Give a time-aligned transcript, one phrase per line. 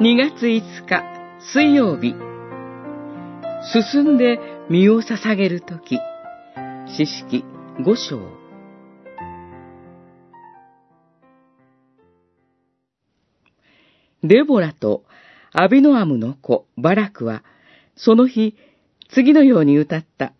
[0.00, 1.02] 2月5日
[1.52, 2.16] 水曜日
[3.92, 6.00] 進んで身を捧げるとき
[6.96, 7.44] 詩式
[7.84, 8.18] 五章
[14.24, 15.04] デボラと
[15.52, 17.44] アビノアムの子バラクは
[17.94, 18.56] その日
[19.14, 20.32] 次のように歌った。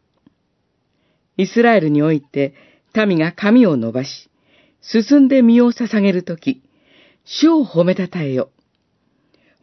[1.37, 2.55] イスラエルにおいて
[2.93, 4.29] 民が髪を伸ばし、
[4.81, 6.61] 進んで身を捧げるとき、
[7.25, 8.51] 主を褒めたたえよ。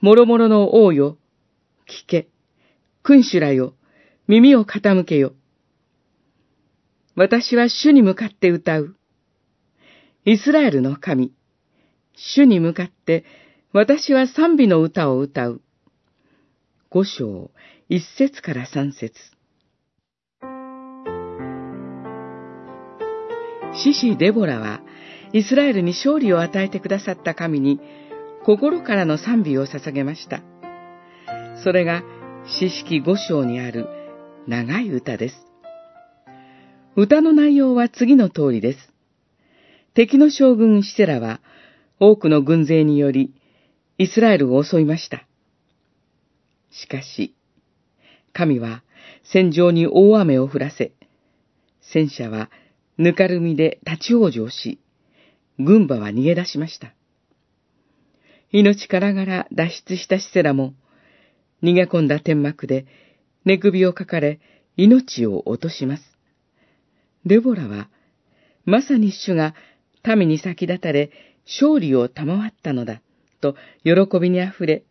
[0.02, 1.18] 諸々の王よ、
[1.88, 2.28] 聞け。
[3.04, 3.76] 君主らよ、
[4.28, 5.34] 耳を傾けよ。
[7.16, 8.96] 私は主に向かって歌う。
[10.26, 11.32] イスラエルの神、
[12.16, 13.26] 主に向かって
[13.74, 15.62] 私は賛美の歌を歌う。
[16.90, 17.52] 五章、
[17.88, 19.14] 一節から三節。
[23.74, 24.82] 獅子デボラは、
[25.32, 27.80] イスラエルに勝利を与えてくださった神に、
[28.44, 30.42] 心からの賛美を捧げました。
[31.64, 32.04] それが、
[32.60, 33.88] 詩式五章にある
[34.48, 35.36] 長い歌です。
[36.96, 38.80] 歌の内容は次の通りです。
[39.94, 41.40] 敵の将軍シセラは、
[42.00, 43.34] 多くの軍勢により、
[44.00, 45.28] イスラエルを襲いました。
[46.72, 47.36] しかし、
[48.34, 48.82] 神は
[49.24, 50.94] 戦場に大雨を降らせ、
[51.82, 52.50] 戦車は
[52.98, 54.80] ぬかるみで立ち往生し、
[55.60, 56.94] 軍馬は逃げ出しました。
[58.52, 60.74] 命からがら脱出したシセラも、
[61.64, 62.86] 逃げ込んだ天幕で
[63.46, 64.40] 寝首をかかれ、
[64.78, 66.04] 命を落とします。
[67.26, 67.90] デボラは、
[68.66, 69.56] まさに主が
[70.04, 71.12] 民に先立たれ、
[71.46, 73.02] 勝利を賜ったのだ、
[73.40, 74.84] と喜びにあふれ、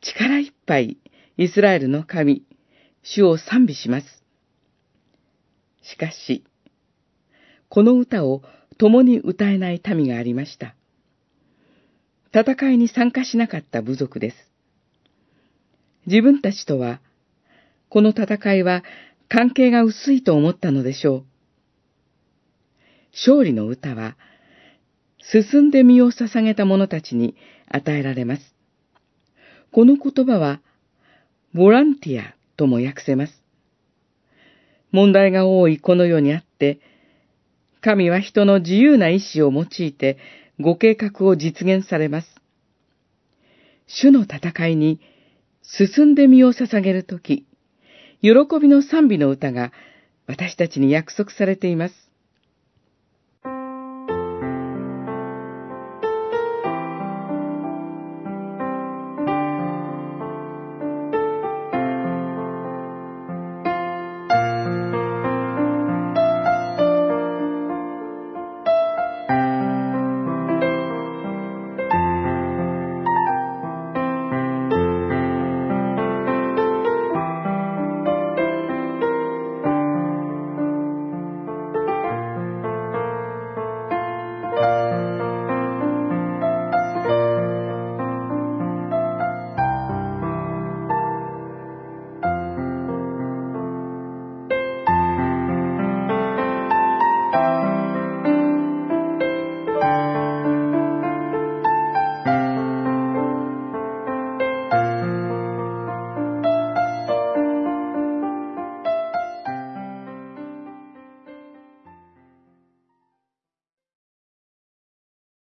[0.00, 0.98] 力いっぱい
[1.36, 2.44] イスラエルの神、
[3.02, 4.06] 主を賛美します。
[5.82, 6.44] しかし、
[7.68, 8.42] この歌を
[8.78, 10.74] 共に歌えない民がありました。
[12.32, 14.36] 戦いに参加しなかった部族です。
[16.06, 17.00] 自分たちとは、
[17.88, 18.84] この戦いは
[19.28, 21.24] 関係が薄いと思ったのでしょう。
[23.12, 24.16] 勝利の歌は、
[25.18, 27.34] 進んで身を捧げた者たちに
[27.68, 28.54] 与えられます。
[29.72, 30.60] この言葉は、
[31.52, 33.42] ボランティアとも訳せます。
[34.92, 36.78] 問題が多いこの世にあって、
[37.80, 40.18] 神は人の自由な意志を用いて
[40.60, 42.28] ご計画を実現されます。
[43.86, 45.00] 主の戦いに
[45.62, 47.46] 進んで身を捧げるとき、
[48.22, 49.72] 喜びの賛美の歌が
[50.26, 52.09] 私たちに約束されています。